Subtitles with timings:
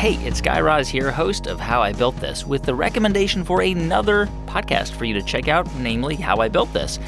[0.00, 3.60] Hey, it's Guy Raz here, host of How I Built This, with the recommendation for
[3.60, 6.98] another podcast for you to check out, namely How I Built This.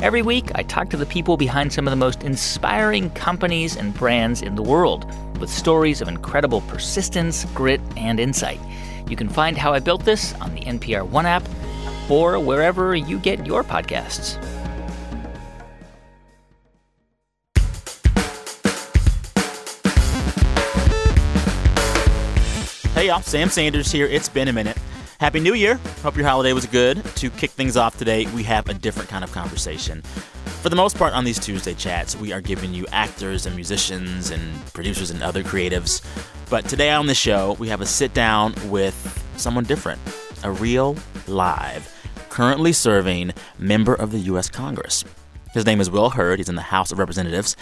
[0.00, 3.92] Every week, I talk to the people behind some of the most inspiring companies and
[3.92, 5.04] brands in the world,
[5.38, 8.60] with stories of incredible persistence, grit, and insight.
[9.10, 11.46] You can find How I Built This on the NPR One app
[12.08, 14.42] or wherever you get your podcasts.
[22.98, 24.06] Hey y'all, Sam Sanders here.
[24.06, 24.76] It's been a minute.
[25.20, 25.78] Happy New Year.
[26.02, 27.04] Hope your holiday was good.
[27.04, 30.02] To kick things off today, we have a different kind of conversation.
[30.62, 34.30] For the most part, on these Tuesday chats, we are giving you actors and musicians
[34.32, 34.42] and
[34.74, 36.02] producers and other creatives.
[36.50, 38.96] But today on the show, we have a sit down with
[39.36, 40.00] someone different,
[40.42, 40.96] a real
[41.28, 41.88] live,
[42.30, 44.50] currently serving member of the U.S.
[44.50, 45.04] Congress.
[45.54, 46.40] His name is Will Hurd.
[46.40, 47.54] He's in the House of Representatives.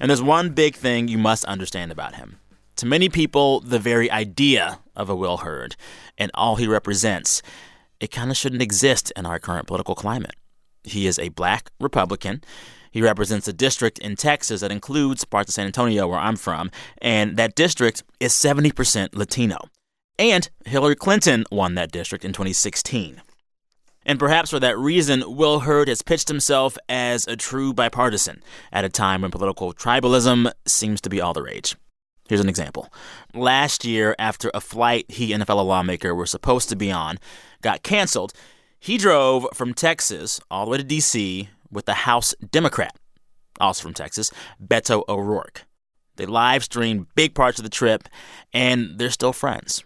[0.00, 2.40] And there's one big thing you must understand about him.
[2.76, 5.76] To many people, the very idea of a Will Hurd
[6.18, 7.40] and all he represents,
[8.00, 10.34] it kind of shouldn't exist in our current political climate.
[10.82, 12.42] He is a black Republican.
[12.90, 16.70] He represents a district in Texas that includes parts of San Antonio, where I'm from,
[16.98, 19.58] and that district is 70% Latino.
[20.18, 23.22] And Hillary Clinton won that district in 2016.
[24.06, 28.84] And perhaps for that reason, Will Hurd has pitched himself as a true bipartisan at
[28.84, 31.74] a time when political tribalism seems to be all the rage.
[32.28, 32.92] Here's an example.
[33.34, 37.18] Last year, after a flight he and a fellow lawmaker were supposed to be on
[37.60, 38.32] got canceled,
[38.78, 41.48] he drove from Texas all the way to D.C.
[41.70, 42.96] with the House Democrat,
[43.60, 44.30] also from Texas,
[44.62, 45.64] Beto O'Rourke.
[46.16, 48.08] They live streamed big parts of the trip,
[48.52, 49.84] and they're still friends.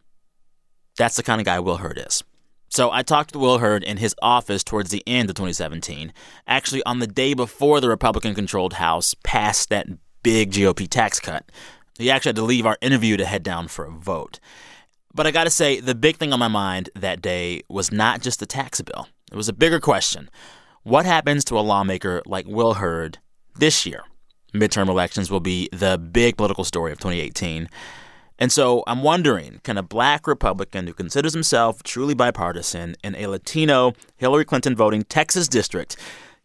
[0.97, 2.23] That's the kind of guy Will Hurd is.
[2.71, 6.13] So I talked to Will Hurd in his office towards the end of 2017,
[6.47, 9.87] actually on the day before the Republican controlled House passed that
[10.23, 11.51] big GOP tax cut.
[11.99, 14.41] He actually had to leave our interview to head down for a vote.
[15.15, 18.23] But I got to say, the big thing on my mind that day was not
[18.23, 19.09] just the tax bill.
[19.33, 20.31] It was a bigger question.
[20.85, 23.19] What happens to a lawmaker like Will Hurd
[23.57, 24.05] this year?
[24.55, 27.69] Midterm elections will be the big political story of 2018.
[28.39, 33.27] And so I'm wondering can a black Republican who considers himself truly bipartisan in a
[33.27, 35.97] Latino Hillary Clinton voting Texas district,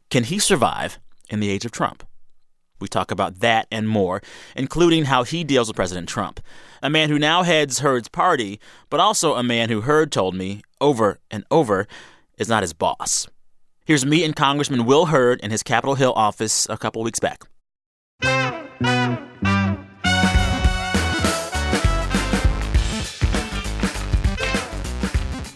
[0.09, 1.00] can he survive
[1.30, 2.03] in the age of Trump?
[2.84, 4.22] We talk about that and more,
[4.58, 6.42] including how he deals with President Trump,
[6.82, 10.64] a man who now heads Hurd's party, but also a man who Hurd told me
[10.82, 11.88] over and over
[12.38, 13.26] is not his boss.
[13.86, 17.46] Here's me and Congressman Will Hurd in his Capitol Hill office a couple weeks back.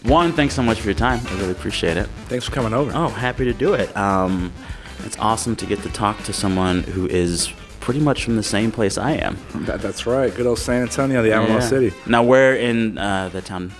[0.04, 1.20] One, thanks so much for your time.
[1.26, 2.06] I really appreciate it.
[2.28, 2.90] Thanks for coming over.
[2.94, 3.94] Oh, happy to do it.
[3.94, 4.50] Um,
[5.04, 8.70] it's awesome to get to talk to someone who is pretty much from the same
[8.72, 9.36] place I am.
[9.66, 10.34] That, that's right.
[10.34, 11.60] Good old San Antonio, the Alamo Yeah.
[11.60, 11.92] City.
[12.06, 13.72] Now, where in uh, the town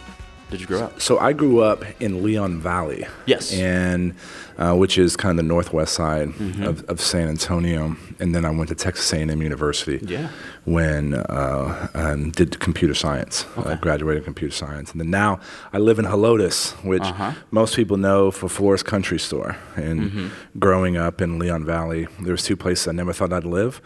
[0.51, 1.01] did you grow up?
[1.01, 3.07] So I grew up in Leon Valley.
[3.27, 3.53] Yes.
[3.53, 4.15] And
[4.59, 6.65] uh, which is kind of the northwest side Mm-hmm.
[6.65, 7.97] of, of San Antonio.
[8.19, 10.01] And then I went to Texas A&M University.
[10.05, 10.31] Yeah.
[10.65, 13.47] When uh, um, did computer science.
[13.65, 15.39] I graduated in computer science, and then now
[15.73, 17.33] I live in Helotes, which Uh-huh.
[17.51, 19.57] most people know for Floore's Country Store.
[19.77, 20.59] And Mm-hmm.
[20.59, 23.81] growing up in Leon Valley, there was two places I never thought I'd live.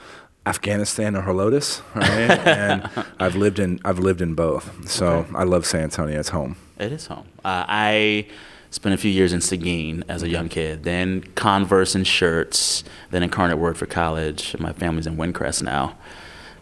[0.47, 2.47] Afghanistan or Helotes, right?
[2.47, 2.89] and
[3.19, 6.19] I've lived in I've lived in both, so I love San Antonio.
[6.19, 6.57] It's home.
[6.79, 7.27] It is home.
[7.45, 8.27] Uh, I
[8.71, 13.23] spent a few years in Seguin as a young kid, then Converse and Schertz, then
[13.23, 14.57] Incarnate Word for college.
[14.59, 15.97] My family's in Windcrest now.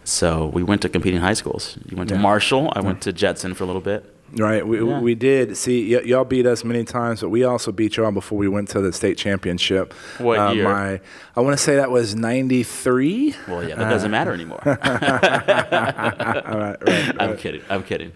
[0.04, 1.78] So we went to competing high schools.
[1.88, 2.72] You went to Marshall.
[2.74, 4.12] I went to Judson for a little bit.
[4.36, 5.00] Right, we, Yeah.
[5.00, 5.56] we did.
[5.56, 8.68] See, y- y'all beat us many times, but we also beat y'all before we went
[8.68, 9.92] to the state championship.
[10.18, 10.64] What Uh, year?
[10.64, 11.00] My,
[11.34, 13.34] I want to say that was '93.
[13.48, 14.62] Well, yeah, that doesn't matter anymore.
[14.66, 17.62] All right, right, I'm kidding.
[17.68, 18.12] I'm kidding.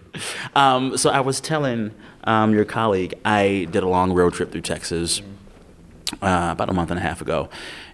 [0.55, 1.91] Um, so I was telling
[2.23, 5.21] um, your colleague I did a long road trip through Texas
[6.21, 7.49] uh, about a month and a half ago,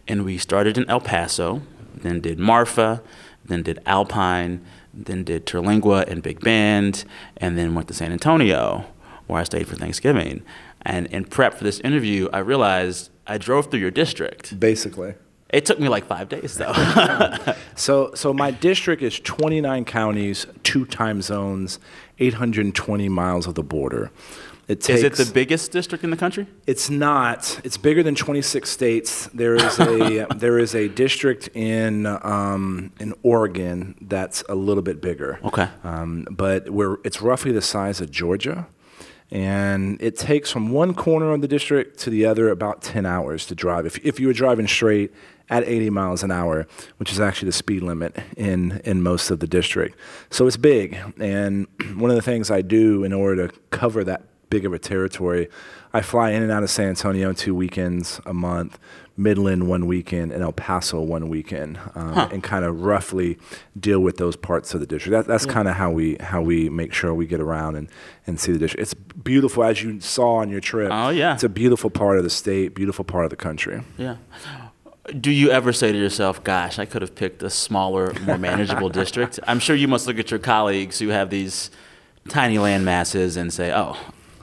[0.08, 1.62] and we started in El Paso,
[1.96, 3.02] then did Marfa,
[3.46, 4.62] then did Alpine,
[4.94, 7.06] then did Terlingua and Big Bend,
[7.38, 8.86] and then went to San Antonio,
[9.28, 10.44] where I stayed for Thanksgiving.
[10.82, 14.60] And in prep for this interview, I realized I drove through your district.
[14.60, 15.16] Basically.
[15.50, 16.74] It took me like five days, though.
[17.76, 21.80] So, so my district is 29 counties, two time zones,
[22.20, 24.12] 820 miles of the border.
[24.68, 26.48] It takes, Is it the biggest district in the country?
[26.66, 27.60] It's not.
[27.64, 29.28] It's bigger than 26 states.
[29.34, 35.02] There is a there is a district in um, in Oregon that's a little bit
[35.02, 35.40] bigger.
[35.44, 35.68] Okay.
[35.84, 38.68] Um, but we're it's roughly the size of Georgia,
[39.32, 43.46] and it takes from one corner of the district to the other about 10 hours
[43.48, 43.86] to drive.
[43.86, 45.14] If, if you were driving straight
[45.50, 46.68] at 80 miles an hour,
[46.98, 49.98] which is actually the speed limit in, in most of the district.
[50.30, 50.98] So it's big.
[51.20, 54.78] And one of the things I do in order to cover that big of a
[54.78, 55.50] territory,
[55.94, 58.78] I fly in and out of San Antonio two weekends a month.
[59.18, 62.30] Midland one weekend and El Paso one weekend, um, huh.
[62.32, 63.38] and kind of roughly
[63.80, 65.12] deal with those parts of the district.
[65.12, 65.54] That, that's yeah.
[65.54, 67.90] kind of how we how we make sure we get around and,
[68.26, 68.82] and see the district.
[68.82, 70.90] It's beautiful as you saw on your trip.
[70.92, 73.84] Oh yeah, it's a beautiful part of the state, beautiful part of the country.
[73.98, 74.16] Yeah.
[75.20, 78.90] Do you ever say to yourself, "Gosh, I could have picked a smaller, more manageable
[79.02, 79.40] district"?
[79.46, 81.70] I'm sure you must look at your colleagues who have these
[82.30, 83.98] tiny land masses and say, "Oh,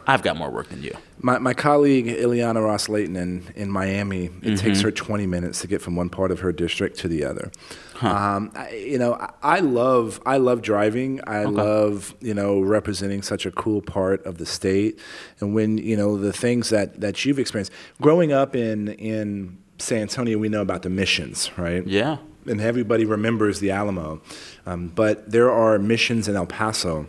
[0.08, 4.26] I've got more work than you." My, my colleague Ileana Ros Lehtinen in, in Miami,
[4.26, 4.54] it mm-hmm.
[4.54, 7.50] takes her 20 minutes to get from one part of her district to the other.
[7.94, 8.08] Huh.
[8.08, 11.20] Um, I, you know, I, I, love I love driving.
[11.26, 11.50] I okay.
[11.50, 14.98] love you know representing such a cool part of the state,
[15.40, 20.02] and when you know the things that, that you've experienced growing up in in San
[20.02, 21.86] Antonio, we know about the missions, right?
[21.86, 22.18] Yeah.
[22.46, 24.22] And everybody remembers the Alamo,
[24.64, 27.06] um, but there are missions in El Paso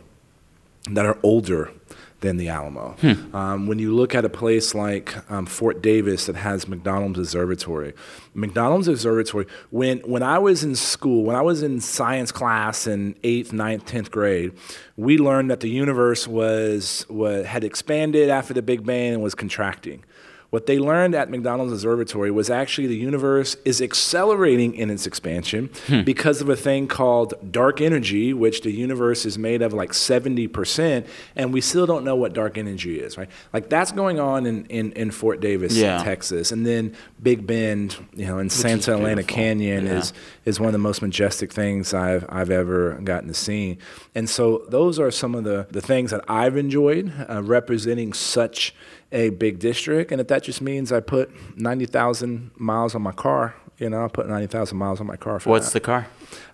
[0.90, 1.72] that are older
[2.22, 2.96] than the Alamo.
[3.02, 3.36] Hmm.
[3.36, 7.94] Um, when you look at a place like um, Fort Davis that has McDonald's Observatory,
[8.34, 13.16] McDonald's Observatory, when, when I was in school, when I was in science class in
[13.24, 14.52] eighth, ninth, 10th grade,
[14.98, 19.36] we learned that the universe was, was, had expanded after the Big Bang and was
[19.36, 20.04] contracting.
[20.50, 25.70] What they learned at McDonald's Observatory was actually the universe is accelerating in its expansion
[25.86, 26.02] hmm.
[26.02, 31.06] because of a thing called dark energy, which the universe is made of like 70%,
[31.36, 33.30] and we still don't know what dark energy is, right?
[33.54, 36.02] Like that's going on in, in, in Fort Davis, yeah.
[36.04, 36.52] Texas.
[36.52, 40.00] And then Big Bend, you know, in Santa Elena Canyon yeah.
[40.00, 40.14] is,
[40.46, 43.78] is one of the most majestic things I've, I've ever gotten to see.
[44.16, 48.74] And so those are some of the, the things that I've enjoyed uh, representing such
[49.12, 53.12] a big district, and if that just means I put ninety thousand miles on my
[53.12, 55.40] car, you know, I put ninety thousand miles on my car.
[55.44, 55.74] What's that.
[55.74, 56.08] the car?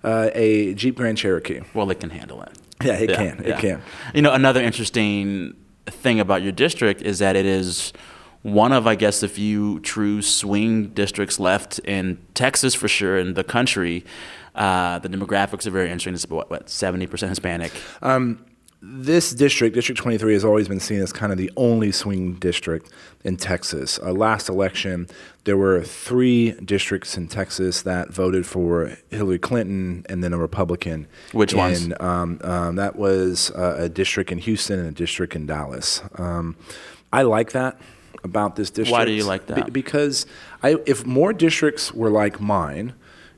[0.04, 1.62] Uh, a Jeep Grand Cherokee.
[1.74, 2.58] Well, it can handle it.
[2.84, 3.46] Yeah, it yeah, can.
[3.46, 3.82] It can.
[4.14, 5.56] You know, another interesting
[5.86, 7.94] thing about your district is that it is
[8.42, 13.34] one of, I guess, the few true swing districts left in Texas for sure, in
[13.34, 14.06] the country.
[14.54, 16.14] Uh, the demographics are very interesting.
[16.14, 17.72] It's about what seventy percent Hispanic.
[18.02, 18.46] Um,
[18.88, 22.92] this district, District 23, has always been seen as kind of the only swing district
[23.24, 24.00] in Texas.
[24.00, 25.08] Uh, last election,
[25.46, 31.08] there were three districts in Texas that voted for Hillary Clinton and then a Republican.
[31.32, 31.94] Which and, ones?
[32.00, 36.04] Um, um, that was uh, a district in Houston and a district in Dallas.
[36.16, 36.56] Um,
[37.12, 37.82] I like that
[38.24, 38.92] about this district.
[38.92, 39.66] Why do you like that?
[39.66, 40.28] B- because
[40.62, 42.94] I, if more districts were like mine,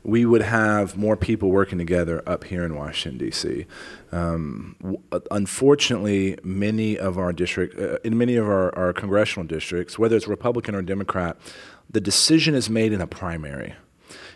[0.08, 3.66] we would have more people working together up here in Washington D.C.
[4.14, 5.02] Um, w-
[5.32, 10.26] unfortunately, many of our district, uh, in many of our, our congressional districts, whether it's
[10.26, 11.36] Republican or Democrat,
[11.90, 13.76] the decision is made in a primary.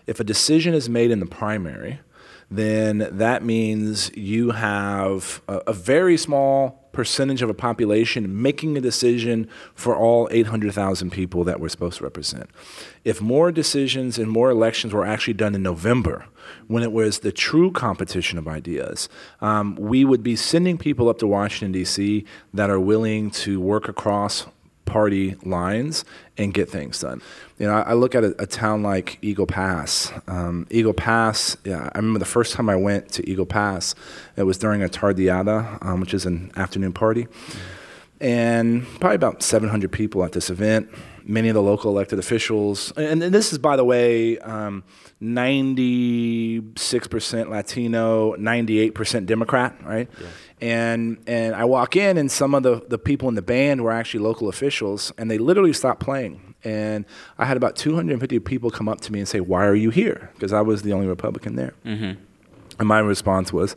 [0.08, 2.02] If a decision is made in the primary,
[2.50, 8.82] then that means you have a, a very small percentage of a population making a
[8.82, 12.50] decision for all 800,000 people that we're supposed to represent.
[13.04, 16.26] If more decisions and more elections were actually done in November,
[16.68, 19.10] when it was the true competition of ideas,
[19.42, 22.26] um, we would be sending people up to Washington, D.C.
[22.54, 24.46] that are willing to work across
[24.92, 26.04] party lines
[26.38, 27.22] and get things done.
[27.58, 30.12] You know, I, I look at a, a, town like Eagle Pass.
[30.28, 33.96] Um, Eagle Pass, yeah, I remember the first time I went to Eagle Pass,
[34.36, 37.28] it was during a tardeada, um, which is an afternoon party.
[38.20, 40.90] And probably about 700 people at this event,
[41.24, 42.92] many of the local elected officials.
[42.98, 44.84] And, and this is, by the way, um,
[45.22, 50.10] 96% Latino, 98% Democrat, right?
[50.20, 50.28] Yeah
[50.62, 53.92] and and I walk in and some of the, the people in the band were
[53.92, 56.56] actually local officials and they literally stopped playing.
[56.64, 57.06] And
[57.40, 60.30] I had about 250 people come up to me and say why are you here?
[60.36, 61.74] Because I was the only Republican there.
[61.86, 62.20] Mm-hmm.
[62.80, 63.76] and my response was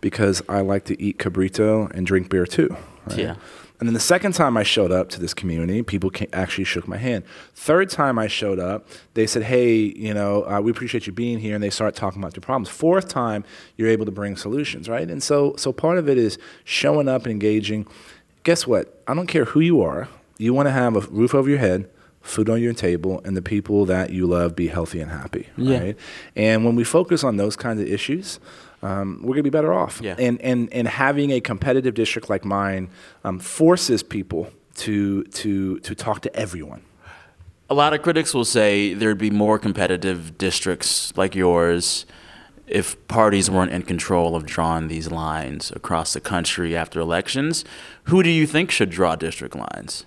[0.00, 2.76] because I like to eat cabrito and drink beer too.
[3.06, 3.18] Right?
[3.18, 3.36] yeah
[3.80, 6.96] and then the second time I showed up to this community, people actually shook my
[6.96, 7.24] hand.
[7.54, 11.38] Third time I showed up, they said, "Hey, you know, uh, we appreciate you being
[11.38, 12.68] here," and they start talking about their problems.
[12.68, 13.44] Fourth time,
[13.76, 15.10] you're able to bring solutions, right?
[15.10, 17.86] And so, so part of it is showing up and engaging.
[18.44, 19.02] Guess what?
[19.08, 20.08] I don't care who you are.
[20.38, 21.88] You want to have a roof over your head,
[22.24, 25.78] food on your table, and the people that you love be healthy and happy, yeah.
[25.78, 25.96] right?
[26.34, 28.40] And when we focus on those kinds of issues,
[28.82, 30.00] um, we're going to be better off.
[30.02, 30.16] Yeah.
[30.18, 32.88] And, and, and having a competitive district like mine
[33.24, 36.82] um, forces people to, to, to talk to everyone.
[37.70, 42.04] A lot of critics will say there'd be more competitive districts like yours
[42.66, 47.64] if parties weren't in control of drawing these lines across the country after elections,
[48.04, 50.06] who do you think should draw district lines?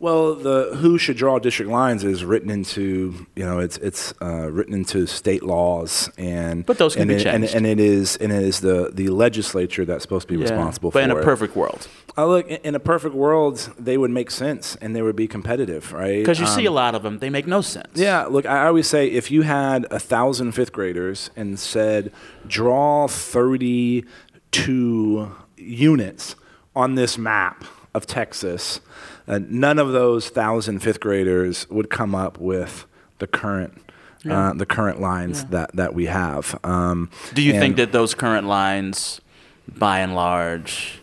[0.00, 4.48] Well, the who should draw district lines is written into you know it's it's uh,
[4.48, 7.52] written into state laws and but those can and be it, changed.
[7.54, 10.44] And, and, it is and it is the the legislature that's supposed to be Yeah.
[10.50, 11.24] responsible But for in a it.
[11.24, 15.16] perfect world, Uh, look, in a perfect world, they would make sense and they would
[15.16, 16.20] be competitive, right?
[16.22, 17.88] because you Um, see a lot of them, they make no sense.
[17.94, 22.12] Yeah, look, I always say if you had a thousand fifth graders and said,
[22.46, 26.36] draw 32 units
[26.76, 27.64] on this map
[27.94, 28.80] of Texas,
[29.28, 32.86] uh, none of those thousand fifth graders would come up with
[33.18, 33.82] the current.
[34.28, 36.58] Uh, the current lines that, that we have.
[36.64, 39.20] Um, Do you and- think that those current lines,
[39.68, 41.00] by and large,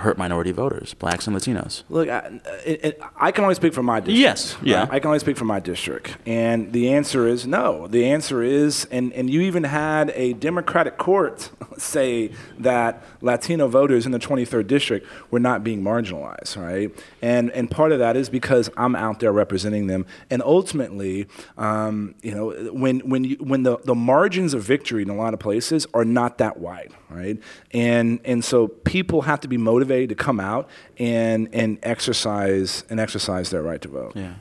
[0.00, 1.84] hurt minority voters, blacks and Latinos?
[1.88, 4.18] Look, I, it, it, I can only speak for my district.
[4.18, 4.86] Yes, yeah.
[4.90, 6.16] I can only speak for my district.
[6.26, 7.86] And the answer is no.
[7.86, 14.06] The answer is, and, and you even had a Democratic court say that Latino voters
[14.06, 16.90] in the 23rd district were not being marginalized, right?
[17.22, 20.06] And, and part of that is because I'm out there representing them.
[20.30, 21.26] And ultimately,
[21.56, 25.34] um, you know, when, when, you, when the, the margins of victory in a lot
[25.34, 27.38] of places are not that wide, right?
[27.72, 33.00] And, and so people have to be motivated to come out and, and exercise and
[33.00, 34.12] exercise their right to vote.
[34.14, 34.34] Yeah.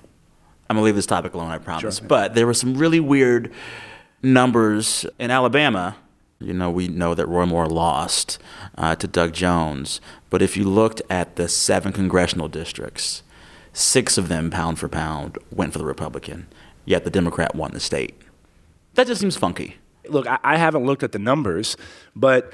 [0.69, 1.97] I'm going to leave this topic alone, I promise.
[1.97, 2.07] Sure.
[2.07, 3.51] But there were some really weird
[4.21, 5.97] numbers in Alabama.
[6.39, 8.37] You know, we know that Roy Moore lost
[8.77, 9.99] uh, to Doug Jones.
[10.29, 13.23] But if you looked at the seven congressional districts,
[13.73, 16.47] six of them, pound for pound, went for the Republican,
[16.85, 18.15] yet the Democrat won the state.
[18.93, 19.77] That just seems funky.
[20.11, 21.77] Look, I, I haven't looked at the numbers,
[22.15, 22.53] but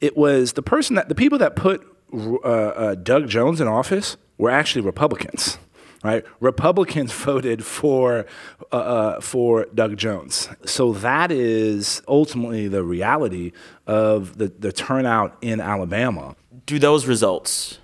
[0.00, 4.16] it was the person that the people that put uh, uh, Doug Jones in office
[4.38, 5.58] were actually Republicans.
[6.04, 8.26] Right, Republicans voted for
[8.70, 13.52] uh, uh, for Doug Jones, so that is ultimately the reality
[13.86, 16.36] of the, the turnout in Alabama.
[16.66, 17.78] Do those results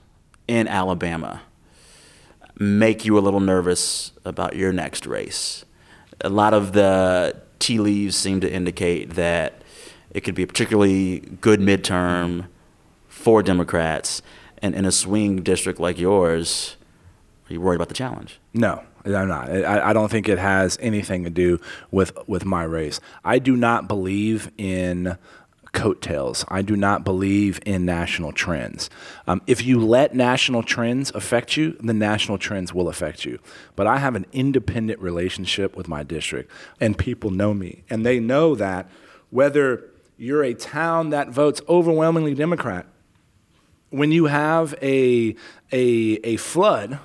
[0.47, 1.43] in Alabama
[2.59, 5.65] make you a little nervous about your next race?
[6.21, 9.63] A lot of the tea leaves seem to indicate that
[10.11, 12.47] it could be a particularly good midterm
[13.09, 14.21] for Democrats.
[14.59, 16.77] And in a swing district like yours,
[17.49, 18.41] are you worried about the challenge?
[18.53, 19.49] No, I'm not.
[19.51, 23.01] I, I don't think it has anything to do with with my race.
[23.25, 25.17] I do not believe in
[25.73, 26.45] coattails.
[26.49, 28.91] I do not believe in national trends.
[29.27, 33.39] Um, if you let national trends affect you, the national trends will affect you.
[33.75, 36.51] But I have an independent relationship with my district,
[36.81, 38.91] and people know me, and they know that
[39.31, 42.87] whether you're a town that votes overwhelmingly Democrat,
[43.91, 45.35] when you have a
[45.73, 45.85] a
[46.25, 46.99] a flood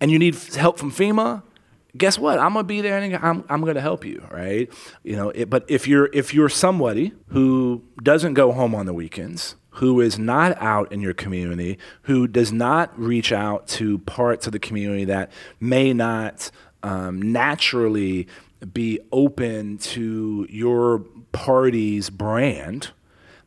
[0.00, 1.42] and you need help from FEMA,
[1.96, 2.38] guess what?
[2.38, 4.70] I'm gonna be there and I'm, I'm gonna help you, right?
[5.02, 8.94] You know, it, but if you're if you're somebody who doesn't go home on the
[8.94, 14.46] weekends, who is not out in your community, who does not reach out to parts
[14.46, 15.30] of the community that
[15.60, 16.50] may not
[16.82, 18.26] um, naturally
[18.72, 21.00] be open to your
[21.32, 22.90] party's brand,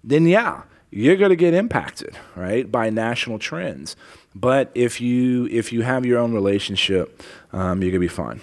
[0.04, 3.96] then yeah, you're to get impacted, right, by national trends.
[4.36, 7.22] But if you if you have your own relationship,
[7.52, 8.42] um, you're going to be fine.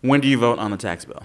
[0.00, 1.22] When do you vote on the tax bill?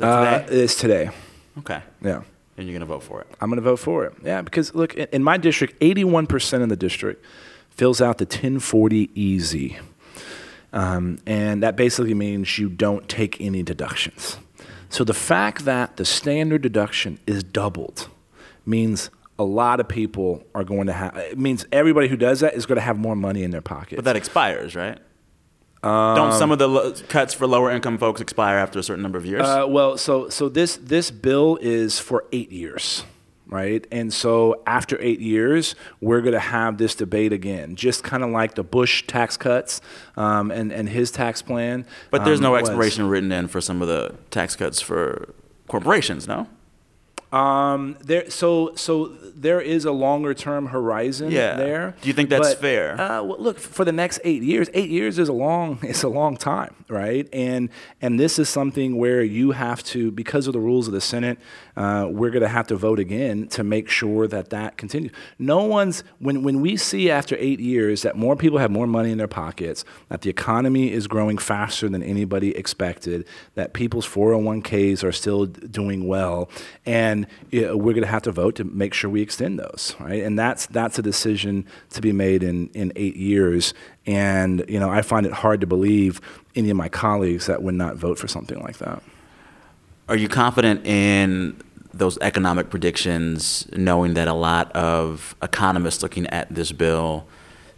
[0.00, 0.56] Uh, today?
[0.62, 1.10] it's today.
[1.58, 1.82] okay.
[2.00, 2.22] Yeah.
[2.56, 3.26] And you're going to vote for it.
[3.40, 4.14] I'm going to vote for it.
[4.22, 7.24] Yeah, because look, in, in my district, 81% of the district
[7.70, 9.78] fills out the 1040 easy.
[10.72, 14.36] Um, and that basically means you don't take any deductions.
[14.90, 18.08] So the fact that the standard deduction is doubled
[18.66, 22.52] means a lot of people are going to have, it means everybody who does that
[22.52, 23.96] is going to have more money in their pocket.
[23.96, 24.98] But that expires, right?
[25.82, 29.02] Um, Don't some of the lo- cuts for lower income folks expire after a certain
[29.02, 29.46] number of years?
[29.46, 33.04] Uh, well, so so this this bill is for eight years,
[33.46, 33.86] right?
[33.90, 38.28] And so after eight years, we're going to have this debate again, just kind of
[38.28, 39.80] like the Bush tax cuts
[40.18, 41.86] um, and and his tax plan.
[42.10, 42.68] but there's um, no was.
[42.68, 45.32] expiration written in for some of the tax cuts for
[45.66, 46.46] corporations, no?
[47.32, 51.54] Um, there, so so there is a longer term horizon Yeah.
[51.56, 51.94] there.
[52.02, 53.00] Do you think that's But, fair?
[53.00, 56.08] Uh, well, look, for the next eight years, eight years is a long it's a
[56.08, 57.28] long time, right?
[57.32, 57.68] And
[58.02, 61.38] and this is something where you have to, because of the rules of the Senate,
[61.76, 65.12] uh, we're going to have to vote again to make sure that that continues.
[65.38, 69.12] No one's when when we see after eight years that more people have more money
[69.12, 75.04] in their pockets, that the economy is growing faster than anybody expected, that people's 401ks
[75.04, 76.50] are still doing well,
[76.84, 77.19] and
[77.52, 80.22] we're going to have to vote to make sure we extend those, right?
[80.22, 83.74] And that's that's a decision to be made in in eight years.
[84.06, 86.20] And you know, I find it hard to believe
[86.54, 89.02] any of my colleagues that would not vote for something like that.
[90.08, 91.60] Are you confident in
[91.92, 97.26] those economic predictions, knowing that a lot of economists looking at this bill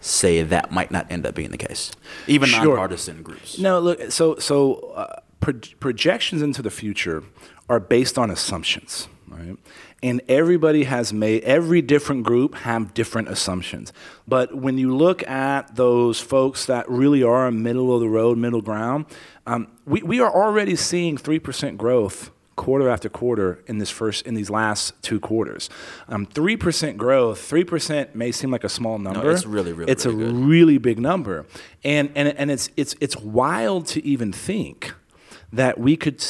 [0.01, 1.93] say that might not end up being the case,
[2.27, 2.65] even Sure.
[2.65, 3.59] nonpartisan groups?
[3.59, 4.11] No, look.
[4.11, 7.23] So so uh, projections into the future
[7.69, 9.57] are based on assumptions, right?
[10.03, 13.93] And everybody has made every different group have different assumptions.
[14.27, 18.63] But when you look at those folks that really are middle of the road, middle
[18.63, 19.07] ground,
[19.47, 24.27] um, we we are already seeing three percent growth quarter after quarter in this first
[24.27, 25.71] in these last two quarters.
[26.09, 27.41] Um, Three percent growth.
[27.41, 29.23] Three percent may seem like a small number.
[29.25, 30.37] No, it's really, really, It's really a good.
[30.37, 31.47] really big number,
[31.83, 34.95] and and and it's it's it's wild to even think
[35.53, 36.23] that we could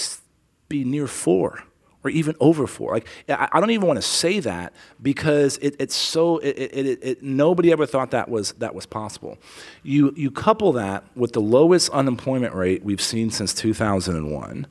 [0.69, 1.65] be near four
[2.05, 2.93] or even over four.
[2.93, 6.99] Like I, don't even want to say that because it, it's so it, it, it,
[7.03, 9.39] it nobody ever thought that was that was possible.
[9.83, 14.67] You you couple that with the lowest unemployment rate we've seen since 2001.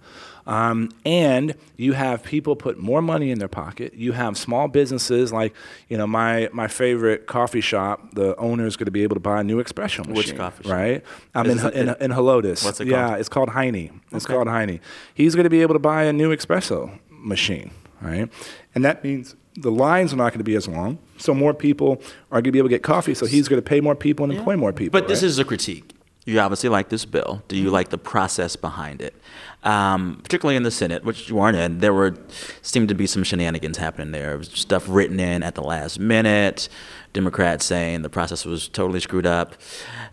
[0.47, 3.93] Um, and you have people put more money in their pocket.
[3.93, 5.53] You have small businesses like,
[5.87, 8.15] you know, my, my favorite coffee shop.
[8.15, 10.15] The owner is going to be able to buy a new espresso machine.
[10.15, 10.71] Which coffee shop?
[10.71, 11.03] Right?
[11.35, 12.65] I'm in, it- in, in Helotes.
[12.65, 12.89] What's it called?
[12.89, 14.01] Yeah, it's called Heine.
[14.11, 14.33] It's Okay.
[14.33, 14.79] called Heine.
[15.13, 18.29] He's going to be able to buy a new espresso machine, right?
[18.75, 20.97] And that means the lines are not going to be as long.
[21.17, 22.01] So more people
[22.31, 23.13] are going to be able to get coffee.
[23.13, 24.99] So he's going to pay more people and employ more people.
[24.99, 25.93] But this is a critique.
[26.25, 27.41] You obviously like this bill.
[27.47, 27.73] Do you Mm-hmm.
[27.73, 29.15] like the process behind it?
[29.63, 32.17] Um, particularly in the Senate, which you weren't in, there were
[32.63, 34.33] seemed to be some shenanigans happening there.
[34.33, 36.67] It was stuff written in at the last minute.
[37.13, 39.55] Democrats saying the process was totally screwed up.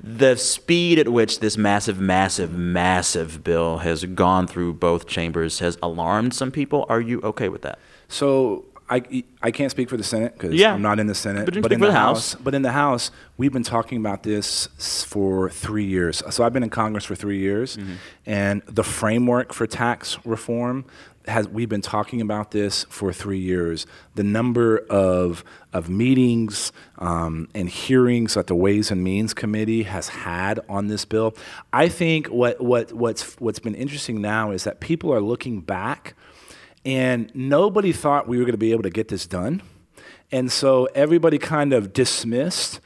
[0.03, 5.79] The speed at which this massive, massive, massive bill has gone through both chambers has
[5.83, 6.85] alarmed some people.
[6.91, 7.79] Are you okay with that?
[8.09, 10.73] So I, I can't speak for the Senate because Yeah.
[10.75, 11.45] I'm not in the Senate.
[11.45, 12.41] But can in the the House, House.
[12.43, 16.23] but in the House, we've been talking about this for three years.
[16.31, 17.93] So I've been in Congress for three years, Mm-hmm.
[18.27, 20.85] and the framework for tax reform
[21.27, 21.47] has.
[21.47, 23.87] We've been talking about this for three years.
[24.15, 30.09] The number of of meetings um, and hearings that the Ways and Means Committee has
[30.09, 31.35] had on this bill.
[31.75, 36.15] I think what what what's what's been interesting now is that people are looking back
[36.85, 39.63] and nobody thought we were going to be able to get this done.
[40.31, 42.81] And so everybody kind of dismissed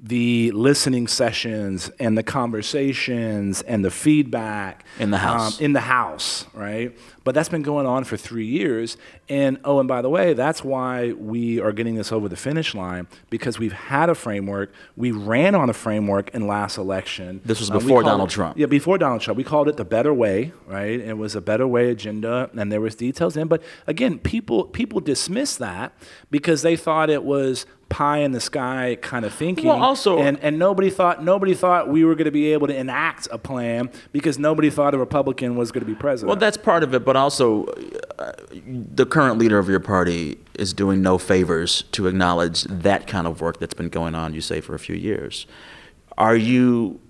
[0.00, 5.58] the listening sessions and the conversations and the feedback In the House.
[5.58, 6.96] um, in the house, right?
[7.28, 8.96] But that's been going on for three years.
[9.28, 12.74] And oh, and by the way, that's why we are getting this over the finish
[12.74, 14.72] line because we've had a framework.
[14.96, 17.42] We ran on a framework in last election.
[17.44, 18.56] This was Uh, before called Donald it- Trump.
[18.58, 19.36] Yeah, before Donald Trump.
[19.36, 20.98] We called it the better way, right?
[20.98, 23.46] It was a better way agenda, and there was details in.
[23.46, 25.92] But again, people people dismiss that
[26.30, 29.66] because they thought it was pie in the sky kind of thinking.
[29.66, 32.76] Well, also- and and nobody thought nobody thought we were going to be able to
[32.76, 36.28] enact a plan because nobody thought a Republican was going to be president.
[36.28, 37.64] Well, that's part of it, but also
[38.18, 38.32] uh,
[38.66, 43.40] the current leader of your party is doing no favors to acknowledge that kind of
[43.40, 45.46] work that's been going on, you say, for a few years.
[46.16, 47.00] Are you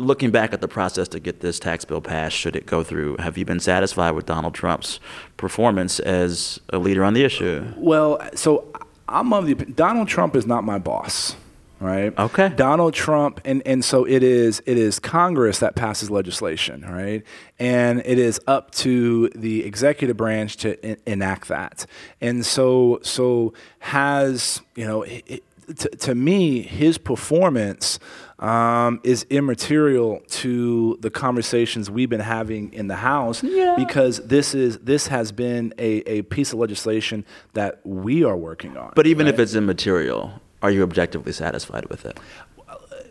[0.00, 3.16] looking back at the process to get this tax bill passed, should it go through?
[3.18, 4.98] Have you been satisfied with Donald Trump's
[5.36, 7.72] performance as a leader on the issue?
[7.76, 8.72] Well, so
[9.08, 11.36] I'm of the Donald Trump is not my boss,
[11.80, 12.16] right?
[12.18, 12.50] Okay.
[12.50, 17.24] Donald Trump, and, and so it is it is Congress that passes legislation, right?
[17.58, 21.86] And it is up to the executive branch to en- enact that.
[22.20, 25.02] And so so has you know.
[25.02, 25.42] It,
[25.76, 28.00] to, to me, his performance
[28.40, 33.40] um, is immaterial to the conversations we've been having in the House
[33.76, 38.76] because this is this has been a, a piece of legislation that we are working
[38.76, 38.92] on.
[38.96, 42.18] But even if it's immaterial, are you objectively satisfied with it?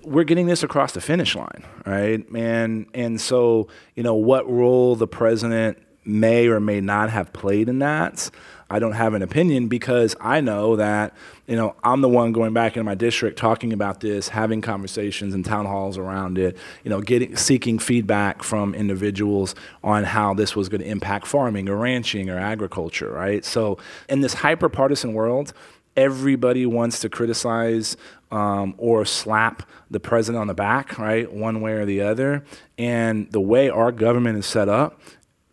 [0.03, 2.27] we're getting this across the finish line, right?
[2.33, 7.69] And and so you know what role the president may or may not have played
[7.69, 8.29] in that.
[8.71, 11.15] I don't have an opinion because I know that
[11.47, 15.33] you know I'm the one going back into my district talking about this, having conversations
[15.33, 16.57] and town halls around it.
[16.83, 21.67] You know, getting seeking feedback from individuals on how this was going to impact farming
[21.67, 23.43] or ranching or agriculture, right?
[23.43, 25.53] So in this hyper partisan world,
[25.99, 27.97] everybody wants to criticize
[28.31, 32.45] um, or slap the president on the back, right, one way or the other.
[32.77, 35.01] And the way our government is set up,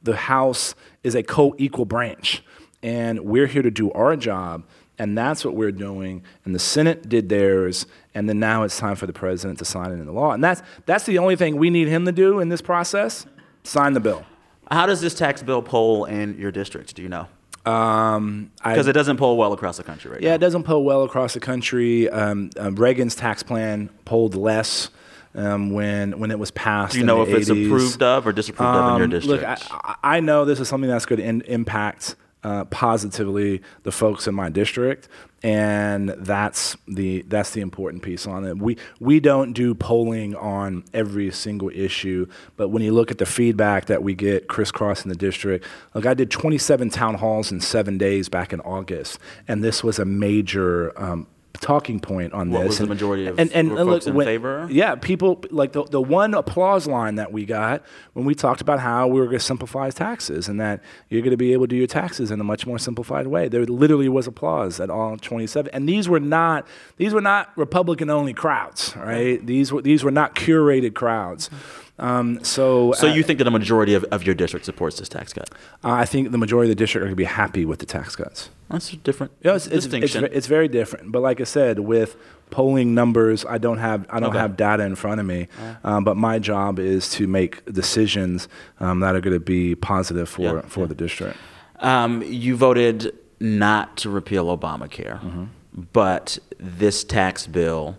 [0.02, 2.44] the House is a co equal branch.
[2.82, 4.64] And we're here to do our job.
[4.98, 6.22] And that's what we're doing.
[6.44, 7.86] And the Senate did theirs.
[8.14, 10.32] And then now it's time for the president to sign it into law.
[10.32, 13.26] And that's, that's the only thing we need him to do in this process
[13.64, 14.24] sign the bill.
[14.70, 16.94] How does this tax bill poll in your district?
[16.94, 17.26] Do you know?
[17.66, 20.34] Um, Because it doesn't poll well across the country right Yeah, now.
[20.36, 22.08] it doesn't poll well across the country.
[22.08, 24.88] Um, um, Reagan's tax plan polled less
[25.34, 26.92] um, when when it was passed.
[26.94, 29.42] Do you know if the it's approved of or disapproved of in your Um, district?
[29.42, 32.14] Look, I I know this is something that's going to impact
[32.46, 35.08] uh, positively the folks in my district,
[35.42, 38.56] and that's the that's the important piece on it.
[38.56, 43.26] We we don't do polling on every single issue, but when you look at the
[43.26, 47.98] feedback that we get crisscrossing the district, like I did 27 town halls in seven
[47.98, 50.92] days back in August, and this was a major.
[50.96, 51.26] Um,
[51.60, 54.14] talking point on What this was the And- majority of- and, and, and look, in
[54.14, 54.66] when- favor?
[54.70, 57.82] yeah, people like the the one applause line that we got
[58.14, 61.30] when we talked about how we were going to simplify taxes and that you're going
[61.32, 63.48] to be able to do your taxes in a much more simplified way.
[63.48, 66.66] There literally was applause at all 27, and these were not
[66.96, 69.44] these were not Republican only crowds, right?
[69.44, 71.48] These were these were not curated crowds.
[71.48, 71.82] Mm-hmm.
[71.98, 75.08] Um, so so uh, you think that a majority of, of your district supports this
[75.08, 75.48] tax cut?
[75.82, 78.14] I think the majority of the district are going to be happy with the tax
[78.16, 78.50] cuts.
[78.68, 80.20] That's a different Yeah, it's, it's, it's, distinction.
[80.22, 81.10] ve- it's very different.
[81.12, 82.16] But like I said, with
[82.50, 84.38] polling numbers, I don't have I don't Okay.
[84.38, 85.48] have data in front of me.
[85.84, 88.46] Um, but my job is to make decisions
[88.80, 90.86] um, that are going to be positive for Yeah, for yeah.
[90.86, 91.38] the district.
[91.80, 95.44] Um, you voted not to repeal Obamacare, Mm-hmm.
[95.92, 97.98] but this tax bill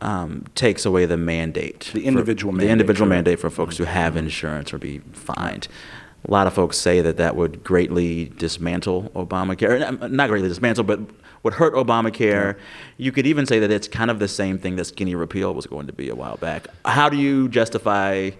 [0.00, 1.90] um, takes away the mandate.
[1.92, 3.16] The for- individual The mandate, individual correct.
[3.26, 5.68] mandate for folks who have insurance or be fined.
[6.28, 10.10] A lot of folks say that that would greatly dismantle Obamacare.
[10.10, 11.00] Not greatly dismantle, but
[11.42, 12.56] would hurt Obamacare.
[12.98, 15.66] You could even say that it's kind of the same thing that skinny repeal was
[15.66, 16.66] going to be a while back.
[16.84, 18.30] How do you justify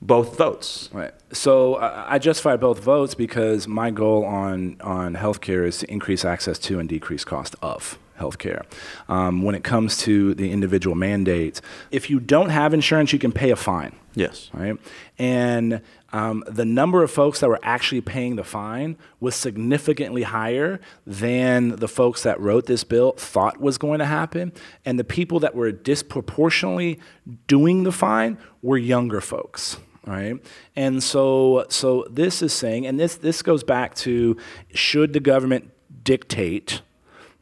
[0.00, 0.88] both votes?
[0.92, 1.12] Right.
[1.32, 6.56] So I justify both votes because my goal on on healthcare is to increase access
[6.60, 8.64] to and decrease cost of healthcare.
[9.08, 13.32] Um, when it comes to the individual mandates, if you don't have insurance, you can
[13.32, 13.94] pay a fine.
[14.14, 14.50] Yes.
[14.52, 14.76] right?
[15.18, 20.80] And um, the number of folks that were actually paying the fine was significantly higher
[21.04, 24.52] than the folks that wrote this bill thought was going to happen.
[24.84, 27.00] And the people that were disproportionately
[27.48, 29.78] doing the fine were younger folks.
[30.06, 30.36] Right,
[30.76, 34.36] and so so this is saying, and this this goes back to,
[34.74, 35.70] should the government
[36.04, 36.82] dictate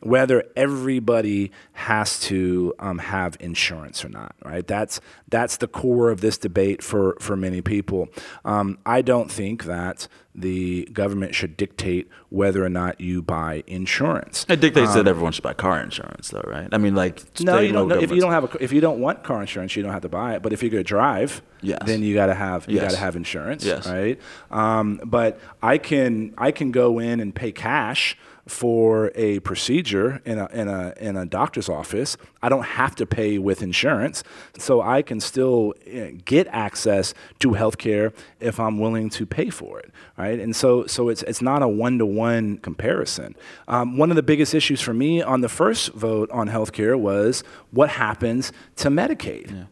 [0.02, 4.66] whether everybody has to um, have insurance or not, right?
[4.66, 8.08] That's that's the core of this debate for for many people.
[8.44, 14.46] Um, I don't think that the government should dictate whether or not you buy insurance.
[14.48, 16.68] It dictates that everyone should buy car insurance, though, right?
[16.72, 17.88] I mean, like Um, No, you don't.
[17.88, 20.02] No, if you don't have a, if you don't want car insurance, you don't have
[20.02, 20.42] to buy it.
[20.42, 21.80] But if you're going to drive, Yes.
[21.84, 22.84] then you got to have you Yes.
[22.84, 23.86] got to have insurance, Yes.
[23.86, 24.18] right?
[24.50, 30.38] Um, but I can I can go in and pay cash for a procedure in
[30.38, 32.16] a in a in a doctor's office.
[32.42, 34.24] I don't have to pay with insurance,
[34.58, 39.78] so I can still eh, get access to healthcare if I'm willing to pay for
[39.78, 40.40] it, right?
[40.40, 43.36] And so so it's it's not a one to one comparison.
[43.68, 47.44] Um, one of the biggest issues for me on the first vote on healthcare was
[47.70, 49.66] what happens to Medicaid.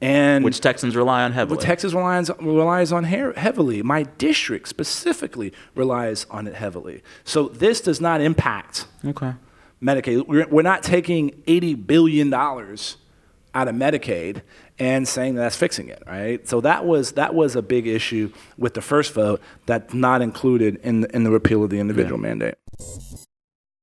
[0.00, 1.58] And which Texans rely on heavily.
[1.58, 3.82] well, Texas relies, relies on he- heavily.
[3.82, 7.02] My district specifically relies on it heavily.
[7.24, 9.34] So this does not impact okay.
[9.82, 10.26] Medicaid.
[10.26, 14.42] We're, we're not taking $80 billion out of Medicaid
[14.78, 16.48] and saying that's fixing it, right?
[16.48, 20.76] So that was, that was a big issue with the first vote that's not included
[20.82, 22.54] in the, in the repeal of the individual mandate.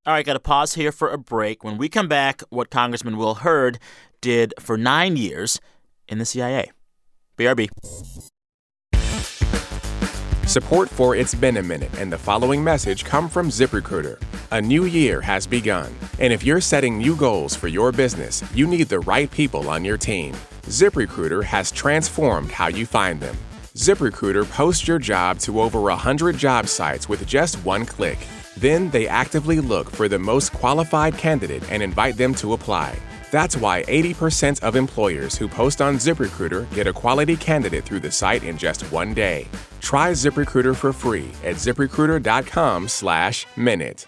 [0.08, 1.64] All right, got to pause here for a break.
[1.64, 3.78] When we come back, what Congressman Will Hurd
[4.22, 5.60] did for nine years
[6.08, 6.72] in the CIA.
[7.38, 7.70] BRB.
[10.48, 14.20] Support for It's Been a Minute and the following message come from ZipRecruiter.
[14.52, 18.66] A new year has begun, and if you're setting new goals for your business, you
[18.66, 20.34] need the right people on your team.
[20.64, 23.36] ZipRecruiter has transformed how you find them.
[23.76, 28.18] ZipRecruiter posts your job to over 100 job sites with just one click.
[28.56, 32.98] Then they actively look for the most qualified candidate and invite them to apply.
[33.32, 38.12] That's why 80% of employers who post on ZipRecruiter get a quality candidate through the
[38.12, 39.48] site in just one day.
[39.82, 44.08] Try ZipRecruiter for free at ziprecruiter.com/minute.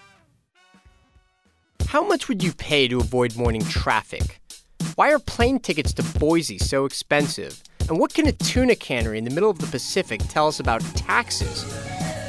[1.87, 4.39] How much would you pay to avoid morning traffic?
[4.93, 7.63] Why are plane tickets to Boise so expensive?
[7.89, 10.81] And what can a tuna cannery in the middle of the Pacific tell us about
[10.95, 11.65] taxes?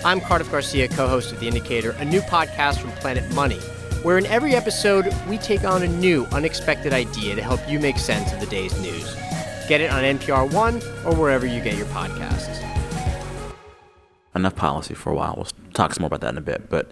[0.02, 3.60] I'm Cardiff Garcia, co host of The Indicator, a new podcast from Planet Money,
[4.02, 7.98] where in every episode we take on a new, unexpected idea to help you make
[7.98, 9.14] sense of the day's news.
[9.68, 12.58] Get it on NPR One or wherever you get your podcasts.
[14.34, 15.34] Enough policy for a while.
[15.36, 16.70] We'll talk some more about that in a bit.
[16.70, 16.90] But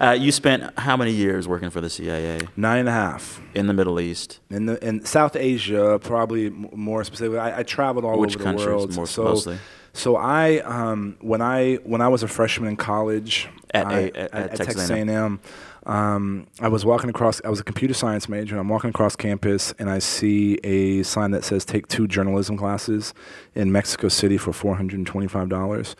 [0.00, 3.40] uh, you spent how many years working for the CIA Nine and a half.
[3.54, 4.40] in the Middle East?
[4.50, 8.44] In the in South Asia, probably more specifically, I, I traveled all Which over the
[8.44, 8.94] countries world.
[8.96, 9.58] more- so, mostly?
[9.92, 14.06] so I um, when I when I was a freshman in college At I- A-
[14.06, 15.40] at- at Texas Texas A&M.
[15.84, 17.40] Um, I was walking across.
[17.44, 21.02] I was a computer science major, and I'm walking across campus, and I see a
[21.02, 23.14] sign that says "Take two journalism classes
[23.54, 25.96] in Mexico City for four hundred and twenty-five dollars,"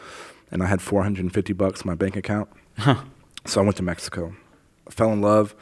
[0.51, 2.49] and I had four hundred and fifty bucks in my bank account.
[3.45, 4.35] So I went to Mexico.
[4.87, 5.55] I fell in love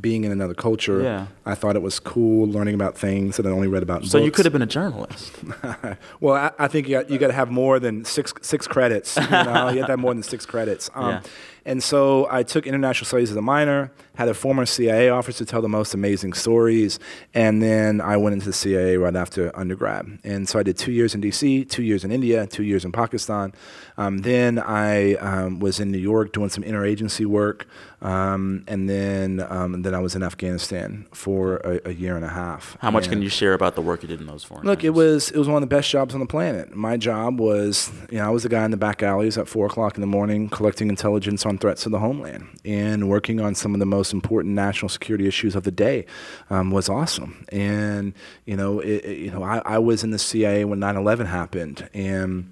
[0.00, 1.02] being in another culture.
[1.02, 1.26] Yeah.
[1.46, 4.30] I thought it was cool learning about things that I only read about So you
[4.30, 5.32] could have been a journalist.
[6.20, 9.16] Well, I, I think you got, you got to have more than six six credits.
[9.16, 9.68] You, know?
[9.70, 10.90] you have to have more than six credits.
[10.94, 11.22] Um, Yeah.
[11.66, 13.90] And so I took international studies as a minor.
[14.16, 17.00] Had a former CIA officer tell the most amazing stories,
[17.32, 20.20] and then I went into the CIA right after undergrad.
[20.22, 22.92] And so I did two years in D.C., two years in India, two years in
[22.92, 23.52] Pakistan.
[23.96, 27.66] Um, then I um, was in New York doing some interagency work,
[28.02, 31.33] um, and then um, then I was in Afghanistan for
[31.64, 32.76] a, a year and a half.
[32.80, 34.84] How much And- can you share about the work you did in those foreign Look,
[34.84, 36.74] it was it was one of the best jobs on the planet.
[36.74, 39.66] My job was, you know, I was the guy in the back alleys at four
[39.66, 43.74] o'clock in the morning collecting intelligence on threats to the homeland and working on some
[43.74, 46.06] of the most important national security issues of the day.
[46.50, 48.14] Um, was awesome, and
[48.46, 51.88] you know, it, it- you know, I, I was in the CIA when 9/11 happened,
[51.94, 52.50] and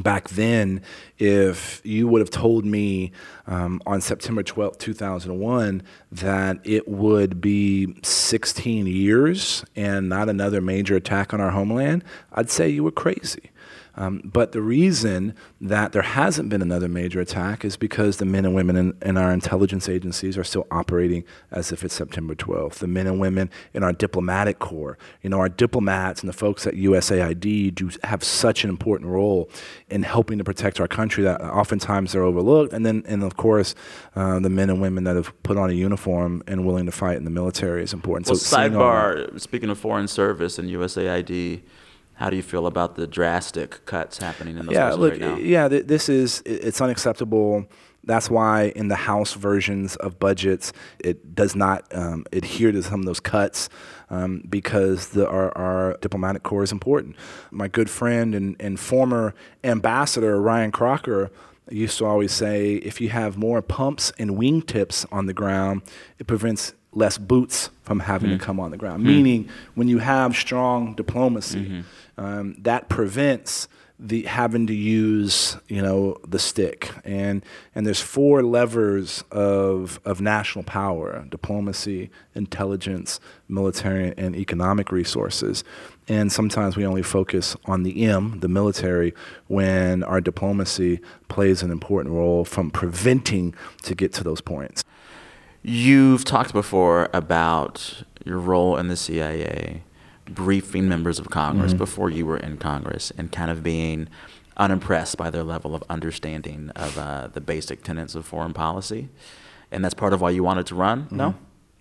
[0.00, 0.82] back then,
[1.18, 3.12] if you would have told me
[3.46, 10.96] um, on September 12th, 2001, that it would be 16 years and not another major
[10.96, 13.51] attack on our homeland, I'd say you were crazy.
[13.96, 18.44] Um, but the reason that there hasn't been another major attack is because the men
[18.44, 22.74] and women in, in our intelligence agencies are still operating as if it's September 12th.
[22.74, 26.66] The men and women in our diplomatic corps, you know, our diplomats and the folks
[26.66, 29.50] at USAID do have such an important role
[29.88, 32.72] in helping to protect our country that oftentimes they're overlooked.
[32.72, 33.74] And then, and of course,
[34.16, 37.16] uh, the men and women that have put on a uniform and willing to fight
[37.16, 38.26] in the military is important.
[38.26, 39.40] Well, all sidebar.
[39.40, 41.62] Speaking of foreign service and USAID,
[42.14, 45.36] how do you feel about the drastic cuts happening in those yeah, look, right now?
[45.36, 47.66] yeah, th- this is it's unacceptable.
[48.04, 53.00] That's why in the House versions of budgets, it does not um, adhere to some
[53.00, 53.68] of those cuts
[54.10, 57.14] um, because the, our, our diplomatic corps is important.
[57.52, 61.30] My good friend and, and former ambassador Ryan Crocker
[61.70, 65.82] used to always say, if you have more pumps and wingtips on the ground,
[66.18, 68.42] it prevents less boots from having to hmm.
[68.42, 69.02] come on the ground.
[69.02, 69.08] Hmm.
[69.08, 72.24] Meaning, when you have strong diplomacy, mm-hmm.
[72.24, 73.68] um, that prevents
[74.02, 76.90] the having to use you know the stick.
[77.04, 85.62] And and there's four levers of of national power diplomacy intelligence military and economic resources.
[86.08, 89.14] And sometimes we only focus on the M the military
[89.46, 94.84] when our diplomacy plays an important role from preventing to get to those points
[95.62, 99.82] You've talked before about your role in the CIA,
[100.26, 101.78] briefing members of Congress Mm-hmm.
[101.78, 104.08] before you were in Congress, and kind of being
[104.56, 109.08] unimpressed by their level of understanding of uh, the basic tenets of foreign policy.
[109.70, 111.08] And that's part of why you wanted to run?
[111.10, 111.30] No?
[111.30, 111.38] Mm-hmm.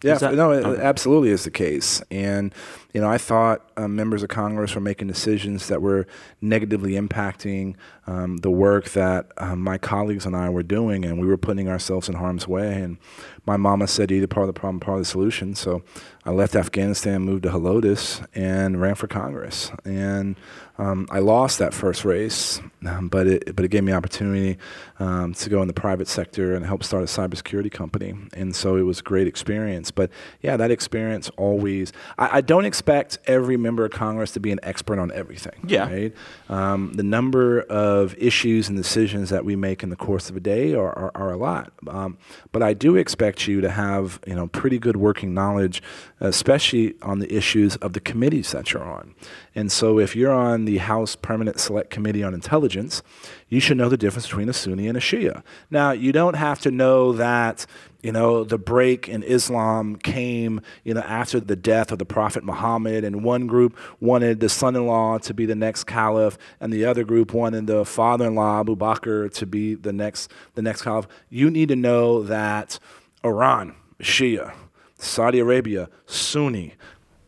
[0.07, 0.81] Yeah, that- no, it okay.
[0.81, 2.01] absolutely is the case.
[2.09, 2.53] And,
[2.93, 6.07] you know, I thought um, members of Congress were making decisions that were
[6.41, 7.75] negatively impacting
[8.07, 11.69] um, the work that um, my colleagues and I were doing, and we were putting
[11.69, 12.81] ourselves in harm's way.
[12.81, 12.97] And
[13.45, 15.55] my mama said, either part of the problem, part of the solution.
[15.55, 15.83] So
[16.25, 19.71] I left Afghanistan, moved to Helotes, and ran for Congress.
[19.85, 20.35] And
[20.77, 24.57] um, I lost that first race, um, but it but it gave me opportunity
[24.97, 28.81] to go in the private sector and help start a cybersecurity company, and so it
[28.81, 29.91] was a great experience.
[29.91, 30.09] But
[30.41, 31.93] yeah, that experience always.
[32.17, 32.80] I, I don't expect
[33.25, 35.63] every member of Congress to be an expert on everything.
[35.67, 35.89] Yeah.
[35.89, 36.13] Right.
[36.49, 40.39] Um, the number of issues and decisions that we make in the course of a
[40.39, 42.17] day are, are, are a lot, um,
[42.51, 45.81] but I do expect you to have you know pretty good working knowledge,
[46.19, 49.15] especially on the issues of the committees that you're on.
[49.53, 53.03] And so, if you're on the House Permanent Select Committee on Intelligence,
[53.49, 55.43] you should know the difference between a Sunni and a Shia.
[55.69, 57.65] Now, you don't have to know that,
[58.03, 62.43] you know, the break in Islam came, you know, after the death of the Prophet
[62.43, 67.03] Muhammad, and one group wanted the son-in-law to be the next caliph, and the other
[67.03, 71.07] group wanted the father-in-law Abu Bakr to be the next the next caliph.
[71.29, 72.79] You need to know that
[73.23, 74.53] Iran, Shia,
[74.97, 76.73] Saudi Arabia, Sunni,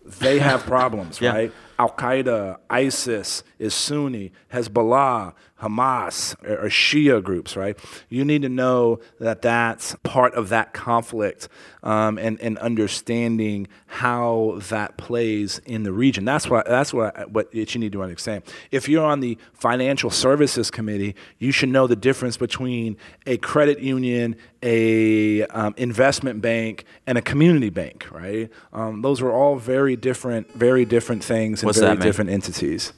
[0.06, 1.34] they have problems, Yeah.
[1.34, 1.52] right?
[1.80, 7.78] Al Qaeda, ISIS is Sunni, Hezbollah, Hamas or, are Shia groups, right?
[8.10, 11.48] You need to know that that's part of that conflict
[11.82, 16.26] um, and, and understanding how that plays in the region.
[16.26, 18.44] That's what that's what what it you need to understand.
[18.72, 23.80] If you're on the Financial Services Committee, you should know the difference between a credit
[23.80, 28.52] union, a um, investment bank, and a community bank, right?
[28.74, 32.92] Um, those are all very different, very different things and What's very different entities.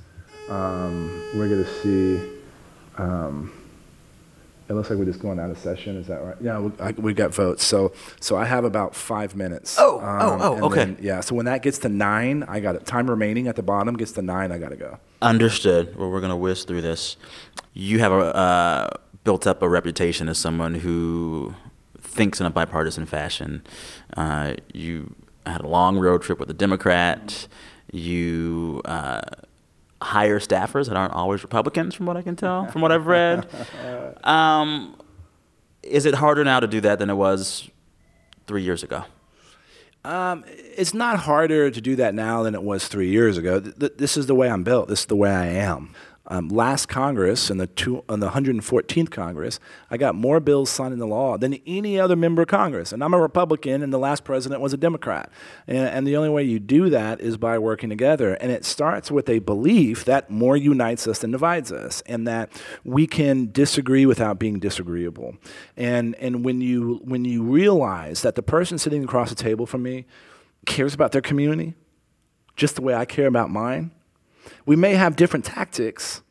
[0.50, 2.30] Um, we're going to see.
[2.98, 3.52] Um,
[4.68, 5.96] It looks like we're just going out of session.
[5.98, 6.36] Is that right?
[6.42, 7.64] Yeah, we, I, we got votes.
[7.64, 9.78] So, so I have about five minutes.
[9.80, 10.86] Oh, oh, oh, okay.
[10.86, 11.20] then- yeah.
[11.22, 12.86] So when that gets to nine, I got it.
[12.86, 14.52] Time remaining at the bottom gets to nine.
[14.52, 14.98] I got to go.
[15.22, 15.96] Understood.
[15.96, 17.16] Well, we're going to whiz through this.
[17.74, 18.90] You have a, uh,
[19.24, 21.54] built up a reputation as someone who
[22.00, 23.64] thinks in a bipartisan fashion.
[24.18, 25.14] Uh, you
[25.46, 27.48] had a long road trip with a Democrat.
[27.92, 29.22] You uh,
[30.06, 33.48] hire staffers that aren't always Republicans, from what I can tell, from what I've read.
[34.24, 34.96] Um,
[35.84, 37.70] is it harder now to do that than it was
[38.48, 39.04] three years ago?
[40.04, 43.60] Um, it's not harder to do that now than it was three years ago.
[43.60, 44.88] Th- th- this is the way I'm built.
[44.88, 45.94] This is the way I am.
[46.28, 49.60] Um, last Congress, in the, the 114th Congress,
[49.92, 52.92] I got more bills signed into law than any other member of Congress.
[52.92, 55.30] And I'm a Republican, and the last president was a Democrat.
[55.68, 58.34] And, and the only way you do that is by working together.
[58.36, 62.50] And it starts with a belief that more unites us than divides us, and that
[62.84, 65.36] we can disagree without being disagreeable.
[65.78, 69.84] And, and when, you, when you realize that the person sitting across the table from
[69.84, 70.06] me
[70.66, 71.76] cares about their community
[72.56, 73.92] just the way I care about mine,
[74.66, 76.22] we may have different tactics,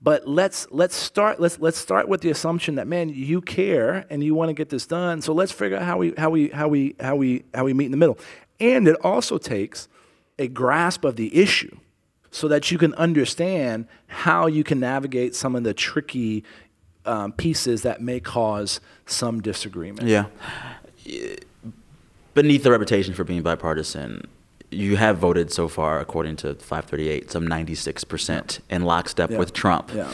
[0.00, 4.22] but let's let's start let's let's start with the assumption that man, you care and
[4.22, 5.22] you want to get this done.
[5.22, 7.86] So let's figure out how we how we how we how we how we meet
[7.86, 8.18] in the middle.
[8.58, 9.88] And it also takes
[10.38, 11.76] a grasp of the issue
[12.30, 16.42] so that you can understand how you can navigate some of the tricky
[17.04, 20.08] um, pieces that may cause some disagreement.
[20.08, 20.26] Yeah.
[22.34, 24.26] Beneath the reputation for being bipartisan,
[24.72, 29.38] you have voted so far, according to 538, some 96% in lockstep Yeah.
[29.38, 29.90] with Trump.
[29.94, 30.12] Yeah.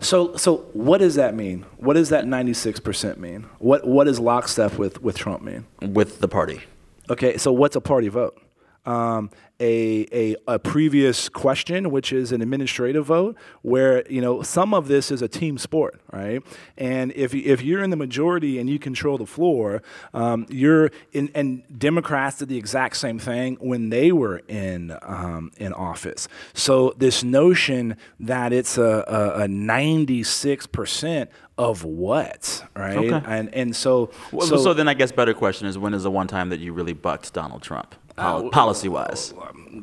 [0.00, 1.64] So, so what does that mean?
[1.76, 3.46] What does that 96% mean?
[3.58, 5.64] What, what does lockstep with, with Trump mean?
[5.80, 6.60] With the party.
[7.08, 8.40] Okay, so what's a party vote?
[8.84, 9.30] Um,
[9.62, 14.88] a, a, a previous question, which is an administrative vote, where you know some of
[14.88, 16.42] this is a team sport, right?
[16.76, 21.30] And if if you're in the majority and you control the floor, um, you're in.
[21.34, 26.26] And Democrats did the exact same thing when they were in um, in office.
[26.54, 32.96] So this notion that it's a, a, a 96 percent of what, right?
[32.96, 33.22] Okay.
[33.26, 36.26] And and so Well, so, then I guess better question is when is the one
[36.26, 39.34] time that you really bucked Donald Trump, pol- policy wise?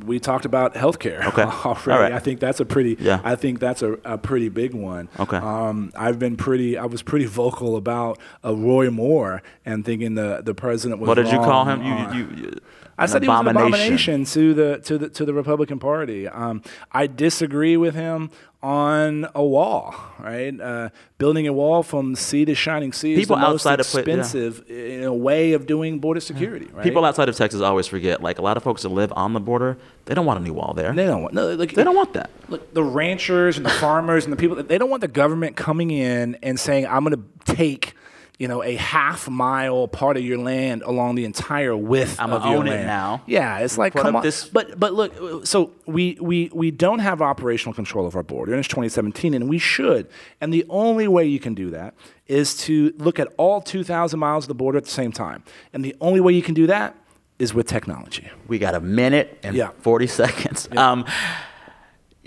[0.06, 1.42] we talked about healthcare Okay.
[1.66, 1.92] already.
[1.92, 2.12] All right.
[2.14, 2.96] I think that's a pretty.
[3.00, 3.22] Yeah.
[3.24, 5.10] I think that's a, a pretty big one.
[5.20, 5.38] Okay.
[5.38, 6.78] Um, I've been pretty.
[6.78, 11.08] I was pretty vocal about uh, Roy Moore and thinking the the president was.
[11.08, 11.82] What did you call him?
[11.82, 12.60] on- You, you, you,
[13.00, 16.28] I said he was an abomination to the to the to the Republican Party.
[16.28, 18.30] Um, I disagree with him
[18.62, 20.60] on a wall, right?
[20.60, 23.94] Uh, building a wall from sea to shining sea People is the most outside of
[23.94, 24.00] yeah.
[24.00, 26.68] expensive in a way of doing border security.
[26.74, 26.84] Right?
[26.84, 28.22] People outside of Texas always forget.
[28.22, 30.54] Like a lot of folks that live on the border, they don't want a new
[30.54, 30.92] wall there.
[30.92, 31.54] they don't want no.
[31.56, 32.30] Like, They don't want that.
[32.50, 35.92] Look, the ranchers and the farmers and the people, they don't want the government coming
[35.92, 37.94] in and saying, I'm going to take,
[38.40, 42.46] you know, a half mile part of your land along the entire width I'ma of
[42.46, 43.22] your own it now.
[43.28, 44.24] Yeah, it's like, Put come on.
[44.24, 48.54] this- But, but look, so we, we, we don't have operational control of our border,
[48.54, 50.08] and it's 2017, and we should.
[50.40, 51.94] And the only way you can do that
[52.28, 55.44] is to look at all 2,000 miles of the border at the same time.
[55.74, 56.96] And the only way you can do that
[57.40, 58.30] is with technology.
[58.48, 59.72] We got a minute and Yeah.
[59.82, 60.70] 40 seconds.
[60.78, 61.04] Um,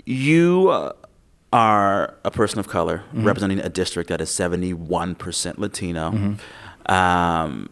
[0.05, 0.93] you uh,
[1.53, 3.23] are a person of color Mm-hmm.
[3.25, 6.35] representing a district that is 71% Latino.
[6.87, 7.69] Um,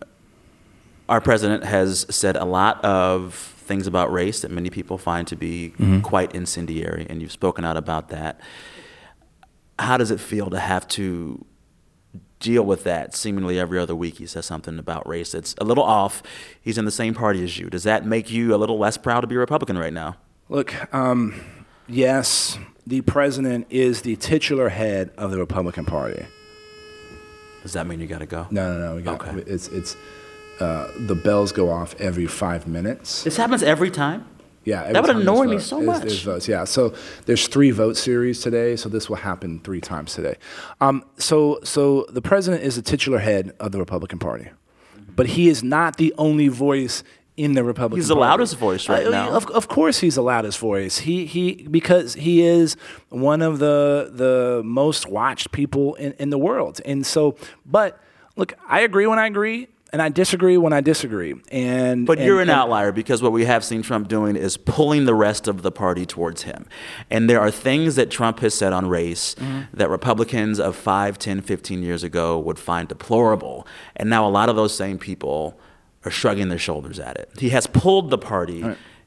[1.09, 5.35] our president has said a lot of things about race that many people find to
[5.35, 6.01] be Mm-hmm.
[6.01, 8.39] quite incendiary, and you've spoken out about that.
[9.79, 11.43] How does it feel to have to
[12.39, 15.83] deal with that seemingly every other week he says something about race that's a little
[15.83, 16.23] off
[16.59, 19.21] he's in the same party as you does that make you a little less proud
[19.21, 20.15] to be a republican right now
[20.49, 21.39] Look, um,
[21.91, 26.25] yes, the president is the titular head of the Republican Party.
[27.61, 28.95] does that mean you got to go No, no, no.
[28.95, 29.43] We got, Okay.
[29.51, 29.95] It's it's
[30.59, 33.23] uh, the bells go off every five minutes.
[33.23, 34.25] this happens every time
[34.63, 36.01] Yeah, every That would time annoy me vote- so there's- much.
[36.07, 36.63] There's votes, yeah.
[36.65, 36.93] So
[37.25, 40.35] there's three vote series today, so this will happen three times today.
[40.79, 44.49] Um, so so the president is the titular head of the Republican Party,
[45.15, 47.03] but he is not the only voice
[47.37, 47.97] in the Republican.
[47.99, 48.29] He's the Party.
[48.29, 49.29] loudest voice right Uh, now.
[49.31, 50.99] Of, of course, he's the loudest voice.
[50.99, 52.75] He he because he is
[53.09, 57.35] one of the the most watched people in, in the world, and so.
[57.65, 57.99] But
[58.35, 61.35] look, I agree when I agree, and I disagree when I disagree.
[61.51, 64.57] And But and- you're an and- outlier because what we have seen Trump doing is
[64.57, 66.65] pulling the rest of the party towards him.
[67.09, 69.35] And there are things that Trump has said on race
[69.73, 73.65] that Republicans of 5, 10, 15 years ago would find deplorable.
[73.95, 75.57] And now a lot of those same people
[76.05, 77.29] are shrugging their shoulders at it.
[77.39, 78.65] He has pulled the party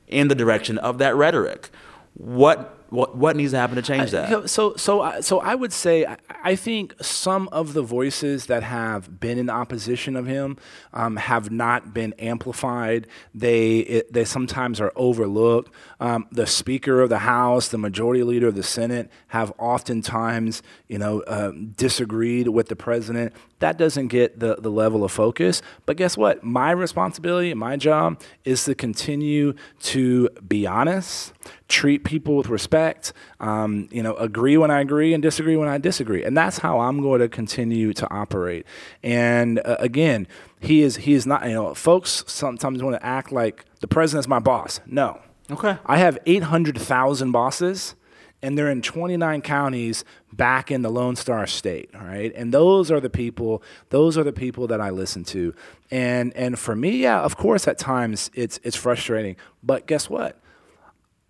[0.09, 1.71] in the direction of that rhetoric.
[2.15, 4.29] What What what needs to happen to change that?
[4.31, 8.47] So, so, so, I- so I would say I, I think some of the voices
[8.47, 10.57] that have been in opposition of him
[10.93, 13.09] um, have not been amplified.
[13.35, 15.73] They it, they sometimes are overlooked.
[16.05, 20.99] Um, the Speaker of the House, the Majority Leader of the Senate, have oftentimes, you
[20.99, 23.33] know, um, disagreed with the president.
[23.61, 25.63] That doesn't get the, the level of focus.
[25.87, 26.45] But guess what?
[26.45, 31.33] My responsibility, my job, is to continue to be honest,
[31.69, 35.79] treat people with respect, um, you know, agree when I agree and disagree when I
[35.79, 36.23] disagree.
[36.23, 38.67] And that's how I'm going to continue to operate.
[39.03, 40.27] And uh, again,
[40.61, 41.47] he is he is not.
[41.47, 44.81] You know, folks sometimes want to act like the president's my boss.
[44.85, 45.23] No.
[45.51, 45.77] Okay.
[45.85, 47.95] I have 800,000 bosses,
[48.43, 51.91] and they're in 29 counties back in the Lone Star State.
[51.95, 53.63] Right, and those are the people.
[53.91, 55.55] Those are the people that I listen to.
[55.91, 59.37] And and for me, yeah, of course, at times it's it's frustrating.
[59.63, 60.41] But guess what?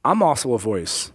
[0.04, 1.12] I'm also a voice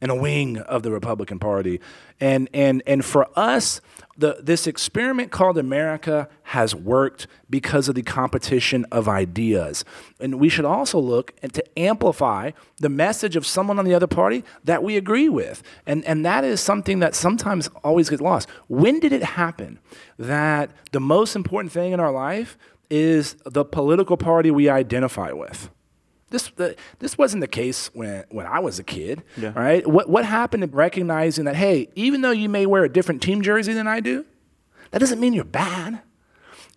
[0.00, 1.80] and a wing of the Republican Party.
[2.20, 3.80] And and and for us,
[4.16, 9.84] the this experiment called America has worked because of the competition of ideas.
[10.20, 14.06] And we should also look and to amplify the message of someone on the other
[14.06, 15.62] party that we agree with.
[15.86, 18.48] And and that is something that sometimes always gets lost.
[18.68, 19.78] When did it happen
[20.18, 22.56] that the most important thing in our life
[22.88, 25.70] is the political party we identify with?
[26.30, 29.52] This the, this wasn't the case when when I was a kid, Yeah.
[29.54, 29.86] right?
[29.86, 33.42] What what happened in recognizing that hey, even though you may wear a different team
[33.42, 34.24] jersey than I do,
[34.90, 36.00] that doesn't mean you're bad.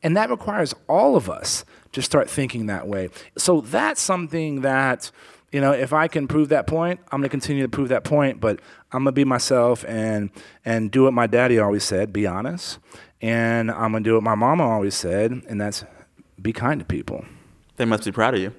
[0.01, 3.09] And that requires all of us to start thinking that way.
[3.37, 5.11] So that's something that,
[5.51, 8.05] you know, if I can prove that point, I'm going to continue to prove that
[8.05, 8.61] point, but
[8.93, 10.29] I'm going to be myself and
[10.63, 12.79] and do what my daddy always said, be honest.
[13.21, 15.83] And I'm going to do what my mama always said, and that's
[16.41, 17.25] be kind to people.
[17.75, 18.53] They must be proud of you.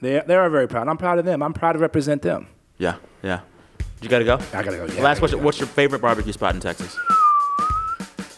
[0.00, 0.88] They, they are very proud.
[0.88, 1.42] I'm proud of them.
[1.42, 2.46] I'm proud to represent them.
[2.78, 3.40] Yeah, yeah.
[4.00, 4.34] You got to go.
[4.52, 4.84] I gotta go.
[4.86, 5.38] Yeah, Last gotta question.
[5.40, 5.44] go.
[5.44, 6.96] What's your favorite barbecue spot in Texas?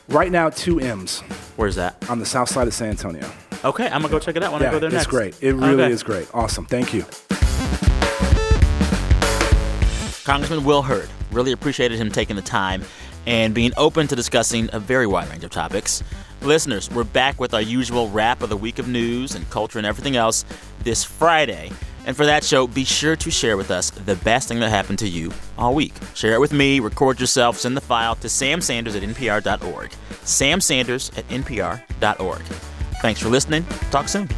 [0.08, 1.20] Right now, two M's
[1.56, 2.08] Where's that?
[2.08, 3.30] on the south side of San Antonio.
[3.62, 5.06] Okay, I'm gonna go check it out when I Yeah, go there it's next.
[5.08, 5.36] great.
[5.42, 5.92] It really Okay.
[5.92, 6.28] is great.
[6.32, 6.64] Awesome.
[6.64, 7.04] Thank you.
[10.24, 11.08] Congressman Will Hurd.
[11.30, 12.82] Really appreciated him taking the time
[13.26, 16.02] and being open to discussing a very wide range of topics.
[16.42, 19.86] Listeners, we're back with our usual wrap of the week of news and culture and
[19.86, 20.44] everything else
[20.82, 21.70] this Friday.
[22.06, 24.98] And for that show, be sure to share with us the best thing that happened
[25.00, 25.92] to you all week.
[26.14, 29.92] Share it with me, record yourself, send the file to samsanders at npr.org.
[30.24, 32.42] Sam Sanders at npr.org.
[33.02, 33.64] Thanks for listening.
[33.90, 34.28] Talk soon.